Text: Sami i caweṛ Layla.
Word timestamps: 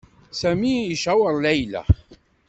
Sami 0.39 0.75
i 0.93 0.95
caweṛ 1.03 1.33
Layla. 1.43 1.83